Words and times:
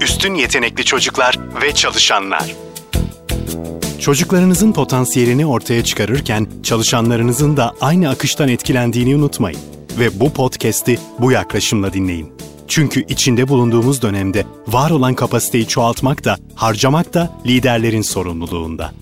üstün 0.00 0.34
yetenekli 0.34 0.84
çocuklar 0.84 1.38
ve 1.62 1.74
çalışanlar. 1.74 2.54
Çocuklarınızın 4.00 4.72
potansiyelini 4.72 5.46
ortaya 5.46 5.84
çıkarırken 5.84 6.46
çalışanlarınızın 6.62 7.56
da 7.56 7.74
aynı 7.80 8.08
akıştan 8.10 8.48
etkilendiğini 8.48 9.16
unutmayın 9.16 9.60
ve 9.98 10.20
bu 10.20 10.32
podcast'i 10.32 10.98
bu 11.18 11.32
yaklaşımla 11.32 11.92
dinleyin. 11.92 12.32
Çünkü 12.68 13.04
içinde 13.08 13.48
bulunduğumuz 13.48 14.02
dönemde 14.02 14.44
var 14.66 14.90
olan 14.90 15.14
kapasiteyi 15.14 15.68
çoğaltmak 15.68 16.24
da, 16.24 16.36
harcamak 16.54 17.14
da 17.14 17.32
liderlerin 17.46 18.02
sorumluluğunda. 18.02 18.92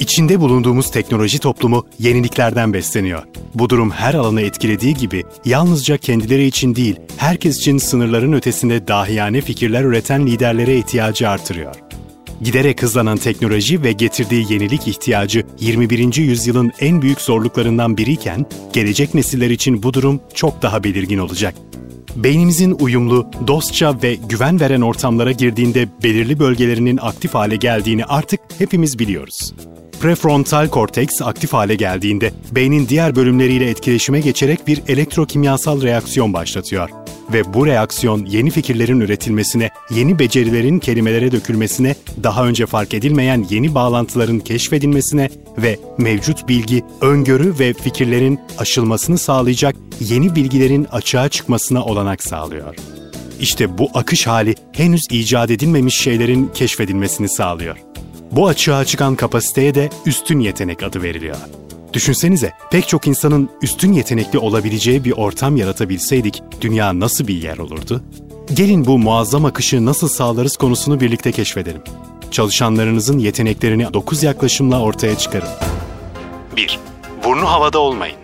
İçinde 0.00 0.40
bulunduğumuz 0.40 0.90
teknoloji 0.90 1.38
toplumu 1.38 1.86
yeniliklerden 1.98 2.72
besleniyor. 2.72 3.22
Bu 3.54 3.70
durum 3.70 3.90
her 3.90 4.14
alanı 4.14 4.40
etkilediği 4.40 4.94
gibi 4.94 5.24
yalnızca 5.44 5.96
kendileri 5.96 6.44
için 6.44 6.74
değil, 6.74 6.96
herkes 7.16 7.58
için 7.58 7.78
sınırların 7.78 8.32
ötesinde 8.32 8.88
dahiyane 8.88 9.40
fikirler 9.40 9.84
üreten 9.84 10.26
liderlere 10.26 10.78
ihtiyacı 10.78 11.28
artırıyor. 11.28 11.74
Giderek 12.42 12.82
hızlanan 12.82 13.16
teknoloji 13.16 13.82
ve 13.82 13.92
getirdiği 13.92 14.52
yenilik 14.52 14.88
ihtiyacı 14.88 15.42
21. 15.60 16.16
yüzyılın 16.16 16.72
en 16.80 17.02
büyük 17.02 17.20
zorluklarından 17.20 17.96
biriyken, 17.96 18.46
gelecek 18.72 19.14
nesiller 19.14 19.50
için 19.50 19.82
bu 19.82 19.94
durum 19.94 20.20
çok 20.34 20.62
daha 20.62 20.84
belirgin 20.84 21.18
olacak. 21.18 21.54
Beynimizin 22.16 22.76
uyumlu, 22.80 23.30
dostça 23.46 24.02
ve 24.02 24.14
güven 24.14 24.60
veren 24.60 24.80
ortamlara 24.80 25.32
girdiğinde 25.32 25.88
belirli 26.02 26.38
bölgelerinin 26.38 26.98
aktif 27.02 27.34
hale 27.34 27.56
geldiğini 27.56 28.04
artık 28.04 28.40
hepimiz 28.58 28.98
biliyoruz. 28.98 29.52
Prefrontal 30.06 30.68
korteks 30.68 31.22
aktif 31.22 31.52
hale 31.52 31.74
geldiğinde 31.74 32.32
beynin 32.52 32.88
diğer 32.88 33.16
bölümleriyle 33.16 33.70
etkileşime 33.70 34.20
geçerek 34.20 34.66
bir 34.66 34.82
elektrokimyasal 34.88 35.82
reaksiyon 35.82 36.32
başlatıyor. 36.32 36.90
Ve 37.32 37.54
bu 37.54 37.66
reaksiyon 37.66 38.24
yeni 38.26 38.50
fikirlerin 38.50 39.00
üretilmesine, 39.00 39.70
yeni 39.90 40.18
becerilerin 40.18 40.78
kelimelere 40.78 41.32
dökülmesine, 41.32 41.94
daha 42.22 42.46
önce 42.46 42.66
fark 42.66 42.94
edilmeyen 42.94 43.46
yeni 43.50 43.74
bağlantıların 43.74 44.38
keşfedilmesine 44.38 45.28
ve 45.58 45.78
mevcut 45.98 46.48
bilgi, 46.48 46.84
öngörü 47.00 47.58
ve 47.58 47.72
fikirlerin 47.72 48.40
aşılmasını 48.58 49.18
sağlayacak 49.18 49.76
yeni 50.00 50.34
bilgilerin 50.34 50.84
açığa 50.84 51.28
çıkmasına 51.28 51.84
olanak 51.84 52.22
sağlıyor. 52.22 52.74
İşte 53.40 53.78
bu 53.78 53.90
akış 53.94 54.26
hali 54.26 54.54
henüz 54.72 55.02
icat 55.10 55.50
edilmemiş 55.50 56.00
şeylerin 56.00 56.50
keşfedilmesini 56.54 57.28
sağlıyor. 57.28 57.76
Bu 58.32 58.46
açığa 58.48 58.84
çıkan 58.84 59.16
kapasiteye 59.16 59.74
de 59.74 59.90
üstün 60.06 60.40
yetenek 60.40 60.82
adı 60.82 61.02
veriliyor. 61.02 61.36
Düşünsenize, 61.92 62.52
pek 62.70 62.88
çok 62.88 63.06
insanın 63.06 63.50
üstün 63.62 63.92
yetenekli 63.92 64.38
olabileceği 64.38 65.04
bir 65.04 65.12
ortam 65.12 65.56
yaratabilseydik 65.56 66.42
dünya 66.60 67.00
nasıl 67.00 67.26
bir 67.26 67.42
yer 67.42 67.58
olurdu? 67.58 68.02
Gelin 68.54 68.86
bu 68.86 68.98
muazzam 68.98 69.44
akışı 69.44 69.86
nasıl 69.86 70.08
sağlarız 70.08 70.56
konusunu 70.56 71.00
birlikte 71.00 71.32
keşfedelim. 71.32 71.82
Çalışanlarınızın 72.30 73.18
yeteneklerini 73.18 73.94
9 73.94 74.22
yaklaşımla 74.22 74.80
ortaya 74.80 75.18
çıkarın. 75.18 75.48
1. 76.56 76.78
Burnu 77.24 77.50
havada 77.50 77.78
olmayın. 77.78 78.16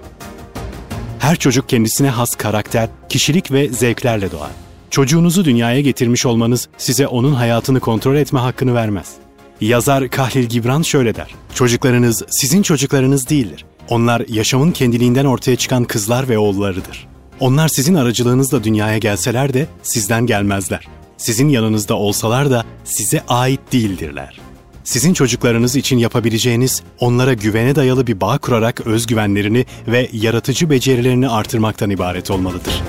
Her 1.18 1.36
çocuk 1.36 1.68
kendisine 1.68 2.08
has 2.08 2.34
karakter, 2.34 2.88
kişilik 3.08 3.52
ve 3.52 3.68
zevklerle 3.68 4.32
doğar. 4.32 4.50
Çocuğunuzu 4.90 5.44
dünyaya 5.44 5.80
getirmiş 5.80 6.26
olmanız 6.26 6.68
size 6.78 7.06
onun 7.06 7.32
hayatını 7.32 7.80
kontrol 7.80 8.16
etme 8.16 8.40
hakkını 8.40 8.74
vermez. 8.74 9.21
Yazar 9.62 10.08
Kahlil 10.08 10.46
Gibran 10.46 10.82
şöyle 10.82 11.14
der. 11.14 11.34
Çocuklarınız 11.54 12.22
sizin 12.30 12.62
çocuklarınız 12.62 13.28
değildir. 13.28 13.64
Onlar 13.88 14.22
yaşamın 14.28 14.72
kendiliğinden 14.72 15.24
ortaya 15.24 15.56
çıkan 15.56 15.84
kızlar 15.84 16.28
ve 16.28 16.38
oğullarıdır. 16.38 17.08
Onlar 17.40 17.68
sizin 17.68 17.94
aracılığınızla 17.94 18.64
dünyaya 18.64 18.98
gelseler 18.98 19.54
de 19.54 19.66
sizden 19.82 20.26
gelmezler. 20.26 20.88
Sizin 21.16 21.48
yanınızda 21.48 21.94
olsalar 21.94 22.50
da 22.50 22.64
size 22.84 23.22
ait 23.28 23.60
değildirler. 23.72 24.40
Sizin 24.84 25.14
çocuklarınız 25.14 25.76
için 25.76 25.98
yapabileceğiniz 25.98 26.82
onlara 27.00 27.34
güvene 27.34 27.74
dayalı 27.74 28.06
bir 28.06 28.20
bağ 28.20 28.38
kurarak 28.38 28.86
özgüvenlerini 28.86 29.66
ve 29.86 30.08
yaratıcı 30.12 30.70
becerilerini 30.70 31.28
artırmaktan 31.28 31.90
ibaret 31.90 32.30
olmalıdır. 32.30 32.82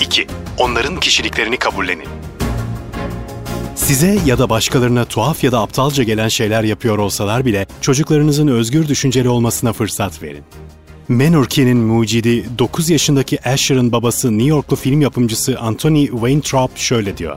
2. 0.00 0.26
Onların 0.58 1.00
kişiliklerini 1.00 1.56
kabullenin. 1.56 2.08
Size 3.74 4.18
ya 4.26 4.38
da 4.38 4.50
başkalarına 4.50 5.04
tuhaf 5.04 5.44
ya 5.44 5.52
da 5.52 5.60
aptalca 5.60 6.02
gelen 6.02 6.28
şeyler 6.28 6.64
yapıyor 6.64 6.98
olsalar 6.98 7.44
bile 7.44 7.66
çocuklarınızın 7.80 8.48
özgür 8.48 8.88
düşünceli 8.88 9.28
olmasına 9.28 9.72
fırsat 9.72 10.22
verin. 10.22 10.44
Menurke'nin 11.08 11.76
mucidi 11.76 12.58
9 12.58 12.90
yaşındaki 12.90 13.48
Asher'ın 13.48 13.92
babası 13.92 14.38
New 14.38 14.48
Yorklu 14.48 14.76
film 14.76 15.00
yapımcısı 15.00 15.58
Anthony 15.60 16.06
Weintraub 16.06 16.76
şöyle 16.76 17.18
diyor. 17.18 17.36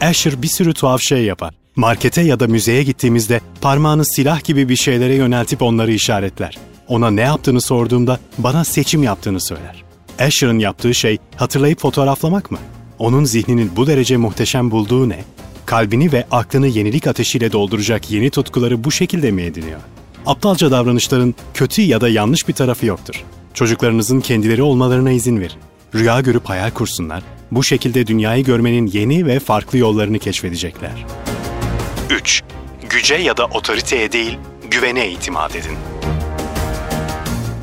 Asher 0.00 0.42
bir 0.42 0.48
sürü 0.48 0.74
tuhaf 0.74 1.00
şey 1.02 1.24
yapar. 1.24 1.54
Markete 1.76 2.20
ya 2.22 2.40
da 2.40 2.46
müzeye 2.46 2.82
gittiğimizde 2.82 3.40
parmağını 3.60 4.04
silah 4.04 4.44
gibi 4.44 4.68
bir 4.68 4.76
şeylere 4.76 5.14
yöneltip 5.14 5.62
onları 5.62 5.92
işaretler. 5.92 6.58
Ona 6.88 7.10
ne 7.10 7.20
yaptığını 7.20 7.60
sorduğumda 7.60 8.18
bana 8.38 8.64
seçim 8.64 9.02
yaptığını 9.02 9.40
söyler. 9.40 9.84
Asher'ın 10.18 10.58
yaptığı 10.58 10.94
şey 10.94 11.18
hatırlayıp 11.36 11.80
fotoğraflamak 11.80 12.50
mı? 12.50 12.58
Onun 12.98 13.24
zihninin 13.24 13.70
bu 13.76 13.86
derece 13.86 14.16
muhteşem 14.16 14.70
bulduğu 14.70 15.08
ne? 15.08 15.24
Kalbini 15.66 16.12
ve 16.12 16.26
aklını 16.30 16.66
yenilik 16.66 17.06
ateşiyle 17.06 17.52
dolduracak 17.52 18.10
yeni 18.10 18.30
tutkuları 18.30 18.84
bu 18.84 18.90
şekilde 18.90 19.30
mi 19.30 19.42
ediniyor? 19.42 19.80
Aptalca 20.26 20.70
davranışların 20.70 21.34
kötü 21.54 21.82
ya 21.82 22.00
da 22.00 22.08
yanlış 22.08 22.48
bir 22.48 22.52
tarafı 22.52 22.86
yoktur. 22.86 23.24
Çocuklarınızın 23.54 24.20
kendileri 24.20 24.62
olmalarına 24.62 25.10
izin 25.10 25.40
verin. 25.40 25.58
Rüya 25.94 26.20
görüp 26.20 26.48
hayal 26.48 26.70
kursunlar. 26.70 27.22
Bu 27.50 27.64
şekilde 27.64 28.06
dünyayı 28.06 28.44
görmenin 28.44 28.86
yeni 28.86 29.26
ve 29.26 29.40
farklı 29.40 29.78
yollarını 29.78 30.18
keşfedecekler. 30.18 31.06
3. 32.10 32.42
Güce 32.90 33.14
ya 33.14 33.36
da 33.36 33.44
otoriteye 33.44 34.12
değil, 34.12 34.38
güvene 34.70 35.10
itimat 35.10 35.56
edin. 35.56 35.76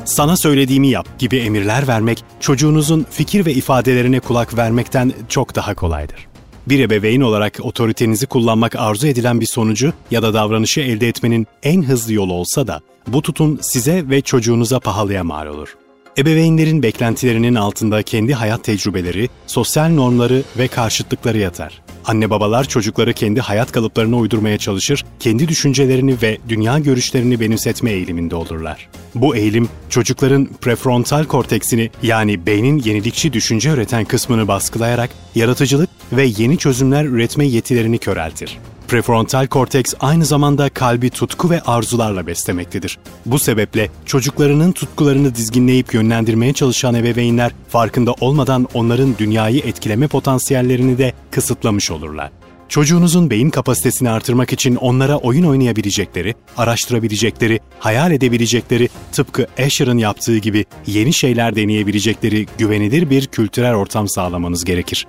Sana 0.04 0.36
söylediğimi 0.36 0.88
yap 0.88 1.18
gibi 1.18 1.36
emirler 1.36 1.88
vermek, 1.88 2.24
çocuğunuzun 2.40 3.06
fikir 3.10 3.46
ve 3.46 3.52
ifadelerine 3.52 4.20
kulak 4.20 4.56
vermekten 4.56 5.12
çok 5.28 5.54
daha 5.54 5.74
kolaydır. 5.74 6.31
Bir 6.68 6.80
ebeveyn 6.80 7.20
olarak 7.20 7.58
otoritenizi 7.62 8.26
kullanmak 8.26 8.76
arzu 8.76 9.06
edilen 9.06 9.40
bir 9.40 9.46
sonucu 9.46 9.92
ya 10.10 10.22
da 10.22 10.34
davranışı 10.34 10.80
elde 10.80 11.08
etmenin 11.08 11.46
en 11.62 11.82
hızlı 11.82 12.12
yolu 12.12 12.32
olsa 12.32 12.66
da 12.66 12.80
bu 13.06 13.22
tutun 13.22 13.58
size 13.62 14.10
ve 14.10 14.20
çocuğunuza 14.20 14.80
pahalıya 14.80 15.24
mal 15.24 15.46
olur. 15.46 15.76
Ebeveynlerin 16.18 16.82
beklentilerinin 16.82 17.54
altında 17.54 18.02
kendi 18.02 18.34
hayat 18.34 18.64
tecrübeleri, 18.64 19.28
sosyal 19.46 19.88
normları 19.88 20.42
ve 20.58 20.68
karşıtlıkları 20.68 21.38
yatar. 21.38 21.82
Anne 22.04 22.30
babalar 22.30 22.64
çocukları 22.64 23.12
kendi 23.12 23.40
hayat 23.40 23.72
kalıplarına 23.72 24.16
uydurmaya 24.16 24.58
çalışır, 24.58 25.04
kendi 25.20 25.48
düşüncelerini 25.48 26.16
ve 26.22 26.38
dünya 26.48 26.78
görüşlerini 26.78 27.40
benimsetme 27.40 27.90
eğiliminde 27.90 28.34
olurlar. 28.34 28.88
Bu 29.14 29.36
eğilim 29.36 29.68
çocukların 29.88 30.48
prefrontal 30.60 31.24
korteksini 31.24 31.90
yani 32.02 32.46
beynin 32.46 32.78
yenilikçi 32.78 33.32
düşünce 33.32 33.70
üreten 33.70 34.04
kısmını 34.04 34.48
baskılayarak 34.48 35.10
yaratıcılık 35.34 35.90
ve 36.12 36.24
yeni 36.36 36.58
çözümler 36.58 37.04
üretme 37.04 37.46
yetilerini 37.46 37.98
köreltir. 37.98 38.58
Prefrontal 38.92 39.46
korteks 39.46 39.94
aynı 40.00 40.24
zamanda 40.24 40.68
kalbi 40.68 41.10
tutku 41.10 41.50
ve 41.50 41.60
arzularla 41.60 42.26
beslemektedir. 42.26 42.98
Bu 43.26 43.38
sebeple 43.38 43.90
çocuklarının 44.06 44.72
tutkularını 44.72 45.34
dizginleyip 45.34 45.94
yönlendirmeye 45.94 46.52
çalışan 46.52 46.94
ebeveynler 46.94 47.52
farkında 47.68 48.12
olmadan 48.20 48.68
onların 48.74 49.14
dünyayı 49.18 49.60
etkileme 49.60 50.08
potansiyellerini 50.08 50.98
de 50.98 51.12
kısıtlamış 51.30 51.90
olurlar. 51.90 52.30
Çocuğunuzun 52.68 53.30
beyin 53.30 53.50
kapasitesini 53.50 54.10
artırmak 54.10 54.52
için 54.52 54.76
onlara 54.76 55.16
oyun 55.16 55.44
oynayabilecekleri, 55.44 56.34
araştırabilecekleri, 56.56 57.60
hayal 57.78 58.12
edebilecekleri, 58.12 58.88
tıpkı 59.12 59.46
Asher'ın 59.58 59.98
yaptığı 59.98 60.38
gibi 60.38 60.64
yeni 60.86 61.12
şeyler 61.12 61.56
deneyebilecekleri 61.56 62.46
güvenilir 62.58 63.10
bir 63.10 63.26
kültürel 63.26 63.74
ortam 63.74 64.08
sağlamanız 64.08 64.64
gerekir. 64.64 65.06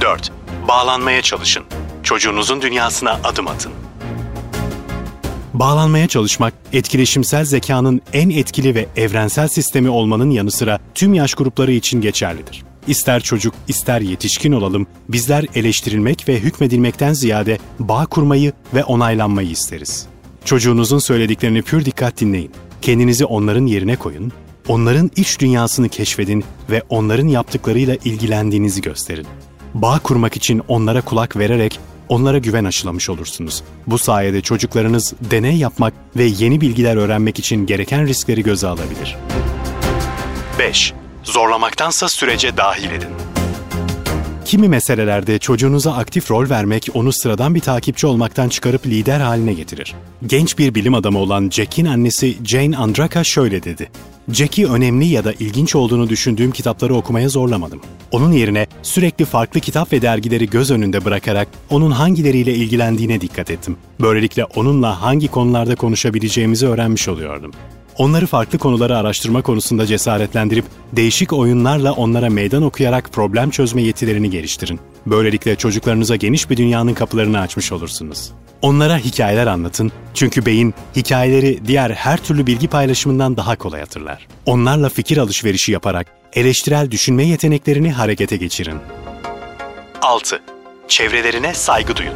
4. 0.00 0.32
Bağlanmaya 0.68 1.22
çalışın. 1.22 1.64
Çocuğunuzun 2.06 2.62
dünyasına 2.62 3.20
adım 3.24 3.48
atın. 3.48 3.72
Bağlanmaya 5.54 6.08
çalışmak, 6.08 6.54
etkileşimsel 6.72 7.44
zekanın 7.44 8.00
en 8.12 8.30
etkili 8.30 8.74
ve 8.74 8.86
evrensel 8.96 9.48
sistemi 9.48 9.88
olmanın 9.88 10.30
yanı 10.30 10.50
sıra 10.50 10.78
tüm 10.94 11.14
yaş 11.14 11.34
grupları 11.34 11.72
için 11.72 12.00
geçerlidir. 12.00 12.62
İster 12.86 13.22
çocuk, 13.22 13.54
ister 13.68 14.00
yetişkin 14.00 14.52
olalım, 14.52 14.86
bizler 15.08 15.46
eleştirilmek 15.54 16.28
ve 16.28 16.40
hükmedilmekten 16.40 17.12
ziyade 17.12 17.58
bağ 17.78 18.06
kurmayı 18.06 18.52
ve 18.74 18.84
onaylanmayı 18.84 19.50
isteriz. 19.50 20.06
Çocuğunuzun 20.44 20.98
söylediklerini 20.98 21.62
pür 21.62 21.84
dikkat 21.84 22.20
dinleyin. 22.20 22.50
Kendinizi 22.82 23.24
onların 23.24 23.66
yerine 23.66 23.96
koyun, 23.96 24.32
onların 24.68 25.10
iç 25.16 25.40
dünyasını 25.40 25.88
keşfedin 25.88 26.44
ve 26.70 26.82
onların 26.88 27.28
yaptıklarıyla 27.28 27.96
ilgilendiğinizi 28.04 28.82
gösterin. 28.82 29.26
Bağ 29.74 29.98
kurmak 29.98 30.36
için 30.36 30.62
onlara 30.68 31.00
kulak 31.00 31.36
vererek 31.36 31.80
onlara 32.08 32.38
güven 32.38 32.64
aşılamış 32.64 33.10
olursunuz. 33.10 33.62
Bu 33.86 33.98
sayede 33.98 34.40
çocuklarınız 34.40 35.14
deney 35.20 35.56
yapmak 35.56 35.94
ve 36.16 36.24
yeni 36.24 36.60
bilgiler 36.60 36.96
öğrenmek 36.96 37.38
için 37.38 37.66
gereken 37.66 38.06
riskleri 38.06 38.42
göze 38.42 38.66
alabilir. 38.66 39.16
5. 40.58 40.92
Zorlamaktansa 41.22 42.08
sürece 42.08 42.56
dahil 42.56 42.90
edin. 42.90 43.35
Kimi 44.46 44.68
meselelerde 44.68 45.38
çocuğunuza 45.38 45.92
aktif 45.92 46.30
rol 46.30 46.50
vermek 46.50 46.88
onu 46.94 47.12
sıradan 47.12 47.54
bir 47.54 47.60
takipçi 47.60 48.06
olmaktan 48.06 48.48
çıkarıp 48.48 48.86
lider 48.86 49.20
haline 49.20 49.52
getirir. 49.52 49.94
Genç 50.26 50.58
bir 50.58 50.74
bilim 50.74 50.94
adamı 50.94 51.18
olan 51.18 51.50
Jack'in 51.50 51.86
annesi 51.86 52.36
Jane 52.44 52.76
Andraka 52.76 53.24
şöyle 53.24 53.62
dedi. 53.62 53.90
Jack'i 54.32 54.66
önemli 54.66 55.04
ya 55.04 55.24
da 55.24 55.32
ilginç 55.32 55.74
olduğunu 55.74 56.08
düşündüğüm 56.08 56.50
kitapları 56.50 56.94
okumaya 56.94 57.28
zorlamadım. 57.28 57.80
Onun 58.10 58.32
yerine 58.32 58.66
sürekli 58.82 59.24
farklı 59.24 59.60
kitap 59.60 59.92
ve 59.92 60.02
dergileri 60.02 60.50
göz 60.50 60.70
önünde 60.70 61.04
bırakarak 61.04 61.48
onun 61.70 61.90
hangileriyle 61.90 62.54
ilgilendiğine 62.54 63.20
dikkat 63.20 63.50
ettim. 63.50 63.76
Böylelikle 64.00 64.44
onunla 64.44 65.02
hangi 65.02 65.28
konularda 65.28 65.76
konuşabileceğimizi 65.76 66.66
öğrenmiş 66.66 67.08
oluyordum. 67.08 67.52
Onları 67.98 68.26
farklı 68.26 68.58
konuları 68.58 68.96
araştırma 68.96 69.42
konusunda 69.42 69.86
cesaretlendirip 69.86 70.64
değişik 70.92 71.32
oyunlarla 71.32 71.92
onlara 71.92 72.30
meydan 72.30 72.62
okuyarak 72.62 73.12
problem 73.12 73.50
çözme 73.50 73.82
yetilerini 73.82 74.30
geliştirin. 74.30 74.80
Böylelikle 75.06 75.56
çocuklarınıza 75.56 76.16
geniş 76.16 76.50
bir 76.50 76.56
dünyanın 76.56 76.94
kapılarını 76.94 77.40
açmış 77.40 77.72
olursunuz. 77.72 78.32
Onlara 78.62 78.98
hikayeler 78.98 79.46
anlatın 79.46 79.92
çünkü 80.14 80.46
beyin 80.46 80.74
hikayeleri 80.96 81.66
diğer 81.66 81.90
her 81.90 82.24
türlü 82.24 82.46
bilgi 82.46 82.68
paylaşımından 82.68 83.36
daha 83.36 83.56
kolay 83.56 83.80
hatırlar. 83.80 84.26
Onlarla 84.46 84.88
fikir 84.88 85.16
alışverişi 85.16 85.72
yaparak 85.72 86.06
eleştirel 86.32 86.90
düşünme 86.90 87.24
yeteneklerini 87.26 87.92
harekete 87.92 88.36
geçirin. 88.36 88.78
6. 90.02 90.42
Çevrelerine 90.88 91.54
saygı 91.54 91.96
duyun. 91.96 92.14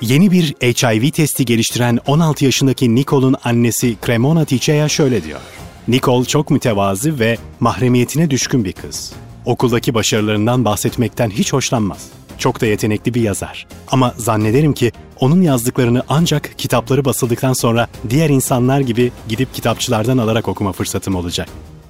Yeni 0.00 0.30
bir 0.30 0.54
HIV 0.60 1.10
testi 1.10 1.44
geliştiren 1.44 1.98
16 2.06 2.44
yaşındaki 2.44 2.94
Nicole'un 2.94 3.36
annesi 3.44 3.96
Cremona 4.06 4.44
Tichea 4.44 4.88
şöyle 4.88 5.24
diyor. 5.24 5.40
Nicole 5.88 6.24
çok 6.24 6.50
mütevazi 6.50 7.18
ve 7.18 7.36
mahremiyetine 7.60 8.30
düşkün 8.30 8.64
bir 8.64 8.72
kız. 8.72 9.12
Okuldaki 9.44 9.94
başarılarından 9.94 10.64
bahsetmekten 10.64 11.30
hiç 11.30 11.52
hoşlanmaz. 11.52 12.08
Çok 12.38 12.60
da 12.60 12.66
yetenekli 12.66 13.14
bir 13.14 13.22
yazar. 13.22 13.66
Ama 13.88 14.14
zannederim 14.16 14.72
ki 14.72 14.92
onun 15.20 15.42
yazdıklarını 15.42 16.02
ancak 16.08 16.58
kitapları 16.58 17.04
basıldıktan 17.04 17.52
sonra 17.52 17.88
diğer 18.10 18.30
insanlar 18.30 18.80
gibi 18.80 19.12
gidip 19.28 19.54
kitapçılardan 19.54 20.18
alarak 20.18 20.48
okuma 20.48 20.72
fırsatım 20.72 21.14
olacak. 21.14 21.48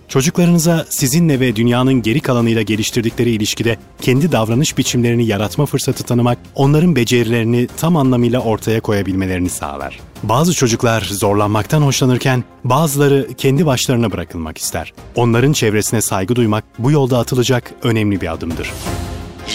Çocuklarınıza 0.09 0.87
sizinle 0.89 1.41
ve 1.41 1.57
dünyanın 1.57 2.03
geri 2.03 2.21
kalanıyla 2.21 2.63
geliştirdikleri 2.63 3.31
ilişkide 3.31 3.77
kendi 4.01 4.33
davranış 4.33 4.79
biçimlerini 4.79 5.27
yaratma 5.27 5.67
fırsatı 5.67 6.05
tanımak, 6.05 6.39
onların 6.55 6.97
becerilerini 6.97 7.69
tam 7.77 7.97
anlamıyla 7.97 8.41
ortaya 8.41 8.81
koyabilmelerini 8.81 9.51
sağlar. 9.51 10.01
Bazı 10.23 10.55
çocuklar 10.55 11.01
zorlanmaktan 11.01 11.83
hoşlanırken 11.83 12.45
bazıları 12.65 13.29
kendi 13.39 13.67
başlarına 13.67 14.13
bırakılmak 14.13 14.59
ister. 14.59 14.93
Onların 15.15 15.53
çevresine 15.53 16.01
saygı 16.01 16.37
duymak 16.37 16.65
bu 16.79 16.91
yolda 16.91 17.19
atılacak 17.19 17.73
önemli 17.83 18.21
bir 18.21 18.33
adımdır. 18.33 18.73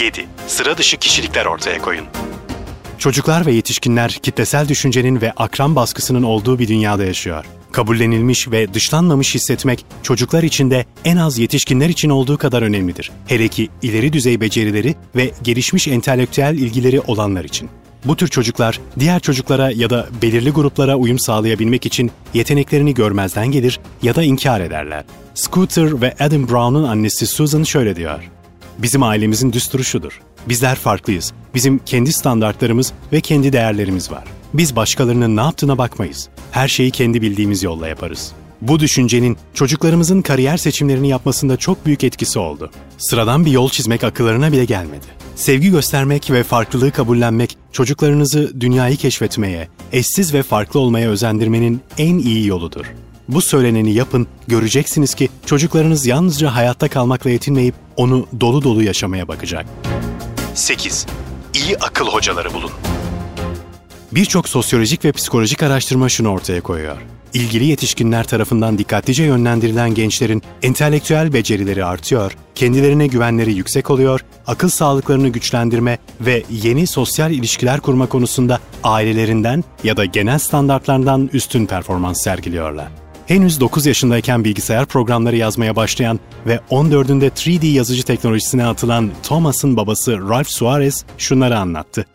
7. 0.00 0.26
Sıra 0.46 0.78
dışı 0.78 0.96
kişilikler 0.96 1.46
ortaya 1.46 1.82
koyun. 1.82 2.04
Çocuklar 2.98 3.46
ve 3.46 3.52
yetişkinler 3.52 4.10
kitlesel 4.10 4.68
düşüncenin 4.68 5.20
ve 5.20 5.32
akran 5.36 5.76
baskısının 5.76 6.22
olduğu 6.22 6.58
bir 6.58 6.68
dünyada 6.68 7.04
yaşıyor. 7.04 7.44
Kabullenilmiş 7.74 8.50
ve 8.50 8.74
dışlanmamış 8.74 9.34
hissetmek 9.34 9.86
çocuklar 10.02 10.42
için 10.42 10.70
de 10.70 10.84
en 11.04 11.16
az 11.16 11.38
yetişkinler 11.38 11.88
için 11.88 12.10
olduğu 12.10 12.38
kadar 12.38 12.62
önemlidir. 12.62 13.10
Hele 13.26 13.48
ki 13.48 13.68
ileri 13.82 14.12
düzey 14.12 14.40
becerileri 14.40 14.94
ve 15.16 15.30
gelişmiş 15.42 15.88
entelektüel 15.88 16.54
ilgileri 16.54 17.00
olanlar 17.00 17.44
için. 17.44 17.70
Bu 18.04 18.16
tür 18.16 18.28
çocuklar 18.28 18.80
diğer 18.98 19.20
çocuklara 19.20 19.70
ya 19.70 19.90
da 19.90 20.08
belirli 20.22 20.50
gruplara 20.50 20.96
uyum 20.96 21.18
sağlayabilmek 21.18 21.86
için 21.86 22.10
yeteneklerini 22.34 22.94
görmezden 22.94 23.46
gelir 23.46 23.80
ya 24.02 24.14
da 24.14 24.22
inkar 24.22 24.60
ederler. 24.60 25.04
Scooter 25.34 26.02
ve 26.02 26.14
Adam 26.20 26.48
Brown'un 26.48 26.84
annesi 26.84 27.26
Susan 27.26 27.62
şöyle 27.62 27.96
diyor. 27.96 28.30
Bizim 28.78 29.02
ailemizin 29.02 29.52
düsturu 29.52 29.84
şudur. 29.84 30.20
Bizler 30.48 30.74
farklıyız. 30.74 31.32
Bizim 31.54 31.78
kendi 31.78 32.12
standartlarımız 32.12 32.92
ve 33.12 33.20
kendi 33.20 33.52
değerlerimiz 33.52 34.10
var. 34.10 34.24
Biz 34.54 34.76
başkalarının 34.76 35.36
ne 35.36 35.40
yaptığına 35.40 35.78
bakmayız. 35.78 36.28
Her 36.54 36.68
şeyi 36.68 36.90
kendi 36.90 37.22
bildiğimiz 37.22 37.62
yolla 37.62 37.88
yaparız. 37.88 38.32
Bu 38.60 38.80
düşüncenin 38.80 39.36
çocuklarımızın 39.54 40.22
kariyer 40.22 40.56
seçimlerini 40.56 41.08
yapmasında 41.08 41.56
çok 41.56 41.86
büyük 41.86 42.04
etkisi 42.04 42.38
oldu. 42.38 42.70
Sıradan 42.98 43.46
bir 43.46 43.50
yol 43.50 43.68
çizmek 43.68 44.04
akıllarına 44.04 44.52
bile 44.52 44.64
gelmedi. 44.64 45.06
Sevgi 45.36 45.70
göstermek 45.70 46.30
ve 46.30 46.42
farklılığı 46.42 46.90
kabullenmek 46.90 47.56
çocuklarınızı 47.72 48.60
dünyayı 48.60 48.96
keşfetmeye, 48.96 49.68
eşsiz 49.92 50.34
ve 50.34 50.42
farklı 50.42 50.80
olmaya 50.80 51.10
özendirmenin 51.10 51.80
en 51.98 52.18
iyi 52.18 52.46
yoludur. 52.46 52.84
Bu 53.28 53.42
söyleneni 53.42 53.94
yapın, 53.94 54.26
göreceksiniz 54.48 55.14
ki 55.14 55.28
çocuklarınız 55.46 56.06
yalnızca 56.06 56.54
hayatta 56.54 56.88
kalmakla 56.88 57.30
yetinmeyip 57.30 57.74
onu 57.96 58.26
dolu 58.40 58.62
dolu 58.62 58.82
yaşamaya 58.82 59.28
bakacak. 59.28 59.66
8. 60.54 61.06
İyi 61.54 61.78
akıl 61.78 62.06
hocaları 62.06 62.54
bulun. 62.54 62.70
Birçok 64.14 64.48
sosyolojik 64.48 65.04
ve 65.04 65.12
psikolojik 65.12 65.62
araştırma 65.62 66.08
şunu 66.08 66.28
ortaya 66.28 66.60
koyuyor. 66.60 66.96
İlgili 67.32 67.64
yetişkinler 67.64 68.24
tarafından 68.26 68.78
dikkatlice 68.78 69.24
yönlendirilen 69.24 69.94
gençlerin 69.94 70.42
entelektüel 70.62 71.32
becerileri 71.32 71.84
artıyor, 71.84 72.36
kendilerine 72.54 73.06
güvenleri 73.06 73.52
yüksek 73.52 73.90
oluyor, 73.90 74.20
akıl 74.46 74.68
sağlıklarını 74.68 75.28
güçlendirme 75.28 75.98
ve 76.20 76.42
yeni 76.50 76.86
sosyal 76.86 77.32
ilişkiler 77.32 77.80
kurma 77.80 78.06
konusunda 78.06 78.60
ailelerinden 78.84 79.64
ya 79.84 79.96
da 79.96 80.04
genel 80.04 80.38
standartlardan 80.38 81.30
üstün 81.32 81.66
performans 81.66 82.22
sergiliyorlar. 82.22 82.88
Henüz 83.26 83.60
9 83.60 83.86
yaşındayken 83.86 84.44
bilgisayar 84.44 84.86
programları 84.86 85.36
yazmaya 85.36 85.76
başlayan 85.76 86.20
ve 86.46 86.60
14'ünde 86.70 87.30
3D 87.30 87.66
yazıcı 87.66 88.02
teknolojisine 88.02 88.66
atılan 88.66 89.10
Thomas'ın 89.22 89.76
babası 89.76 90.28
Ralph 90.28 90.48
Suarez 90.48 91.04
şunları 91.18 91.58
anlattı. 91.58 92.06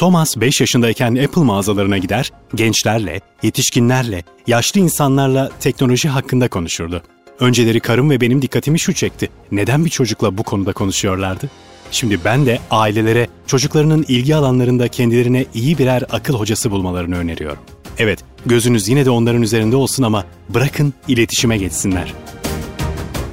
Thomas 0.00 0.36
5 0.36 0.60
yaşındayken 0.60 1.16
Apple 1.16 1.42
mağazalarına 1.42 1.98
gider, 1.98 2.32
gençlerle, 2.54 3.20
yetişkinlerle, 3.42 4.24
yaşlı 4.46 4.80
insanlarla 4.80 5.50
teknoloji 5.60 6.08
hakkında 6.08 6.48
konuşurdu. 6.48 7.02
Önceleri 7.40 7.80
karım 7.80 8.10
ve 8.10 8.20
benim 8.20 8.42
dikkatimi 8.42 8.80
şu 8.80 8.92
çekti. 8.92 9.30
Neden 9.52 9.84
bir 9.84 9.90
çocukla 9.90 10.38
bu 10.38 10.42
konuda 10.42 10.72
konuşuyorlardı? 10.72 11.50
Şimdi 11.90 12.24
ben 12.24 12.46
de 12.46 12.58
ailelere 12.70 13.28
çocuklarının 13.46 14.04
ilgi 14.08 14.36
alanlarında 14.36 14.88
kendilerine 14.88 15.46
iyi 15.54 15.78
birer 15.78 16.04
akıl 16.10 16.34
hocası 16.34 16.70
bulmalarını 16.70 17.16
öneriyorum. 17.16 17.62
Evet, 17.98 18.24
gözünüz 18.46 18.88
yine 18.88 19.04
de 19.04 19.10
onların 19.10 19.42
üzerinde 19.42 19.76
olsun 19.76 20.02
ama 20.02 20.24
bırakın 20.48 20.94
iletişime 21.08 21.58
geçsinler. 21.58 22.14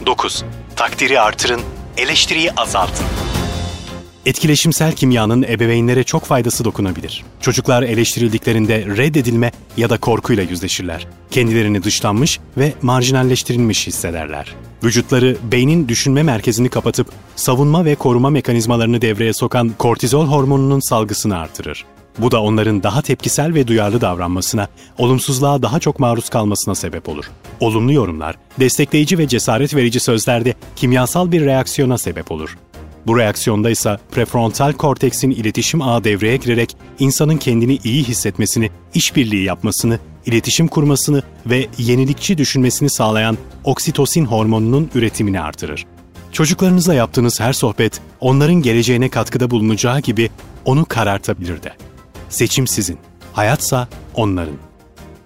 9. 0.06 0.44
Takdiri 0.76 1.20
artırın, 1.20 1.62
eleştiriyi 1.98 2.52
azaltın. 2.52 3.06
Etkileşimsel 4.28 4.92
kimyanın 4.92 5.44
ebeveynlere 5.44 6.04
çok 6.04 6.26
faydası 6.26 6.66
dokunabilir. 6.66 7.24
Çocuklar 7.42 7.84
eleştirildiklerinde 7.84 8.86
reddedilme 8.86 9.52
ya 9.78 9.90
da 9.90 9.98
korkuyla 9.98 10.44
yüzleşirler. 10.44 11.08
Kendilerini 11.32 11.84
dışlanmış 11.84 12.40
ve 12.58 12.74
marjinalleştirilmiş 12.82 13.88
hissederler. 13.88 14.56
Vücutları 14.84 15.38
beynin 15.52 15.88
düşünme 15.88 16.24
merkezini 16.24 16.70
kapatıp 16.70 17.08
savunma 17.36 17.86
ve 17.86 17.96
koruma 17.96 18.30
mekanizmalarını 18.30 19.02
devreye 19.02 19.34
sokan 19.34 19.72
kortizol 19.78 20.26
hormonunun 20.26 20.80
salgısını 20.80 21.38
artırır. 21.38 21.86
Bu 22.18 22.32
da 22.32 22.42
onların 22.42 22.84
daha 22.84 23.02
tepkisel 23.02 23.54
ve 23.54 23.68
duyarlı 23.68 24.02
davranmasına, 24.02 24.68
olumsuzluğa 24.98 25.62
daha 25.62 25.80
çok 25.80 26.00
maruz 26.00 26.30
kalmasına 26.30 26.76
sebep 26.76 27.10
olur. 27.10 27.26
Olumlu 27.60 27.94
yorumlar, 27.94 28.36
destekleyici 28.60 29.18
ve 29.18 29.28
cesaret 29.28 29.76
verici 29.76 30.00
sözlerde 30.00 30.54
kimyasal 30.76 31.32
bir 31.32 31.46
reaksiyona 31.46 31.98
sebep 31.98 32.32
olur. 32.32 32.58
Bu 33.08 33.18
reaksiyonda 33.18 33.70
ise 33.70 33.98
prefrontal 34.12 34.74
korteksin 34.74 35.32
iletişim 35.32 35.82
ağı 35.82 36.04
devreye 36.04 36.38
girerek 36.38 36.78
insanın 37.00 37.38
kendini 37.38 37.80
iyi 37.84 38.04
hissetmesini, 38.04 38.70
işbirliği 38.94 39.44
yapmasını, 39.44 40.00
iletişim 40.26 40.68
kurmasını 40.68 41.24
ve 41.46 41.68
yenilikçi 41.78 42.38
düşünmesini 42.38 42.90
sağlayan 42.90 43.38
oksitosin 43.64 44.26
hormonunun 44.26 44.90
üretimini 44.96 45.42
artırır. 45.42 45.86
Çocuklarınızla 46.32 46.94
yaptığınız 46.94 47.40
her 47.40 47.54
sohbet 47.54 48.02
onların 48.20 48.62
geleceğine 48.62 49.10
katkıda 49.10 49.52
bulunacağı 49.52 50.00
gibi 50.00 50.30
onu 50.66 50.86
karartabilir 50.86 51.64
de. 51.64 51.74
Seçim 52.30 52.68
sizin, 52.68 52.98
hayatsa 53.34 53.88
onların. 54.14 54.56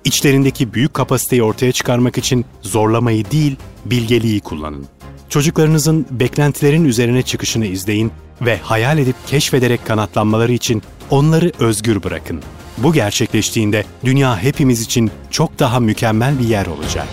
İçlerindeki 0.04 0.74
büyük 0.74 0.94
kapasiteyi 0.94 1.44
ortaya 1.44 1.72
çıkarmak 1.72 2.18
için 2.18 2.46
zorlamayı 2.62 3.32
değil, 3.32 3.56
bilgeliği 3.86 4.40
kullanın. 4.40 4.88
Çocuklarınızın 5.32 6.06
beklentilerin 6.12 6.86
üzerine 6.86 7.22
çıkışını 7.22 7.66
izleyin 7.66 8.12
ve 8.42 8.58
hayal 8.58 8.98
edip 8.98 9.16
keşfederek 9.28 9.86
kanatlanmaları 9.86 10.52
için 10.52 10.84
onları 11.10 11.52
özgür 11.60 12.04
bırakın. 12.04 12.42
Bu 12.78 12.94
gerçekleştiğinde 12.94 13.86
dünya 14.06 14.44
hepimiz 14.44 14.82
için 14.82 15.12
çok 15.30 15.60
daha 15.60 15.80
mükemmel 15.80 16.40
bir 16.40 16.48
yer 16.48 16.66
olacak. 16.66 17.08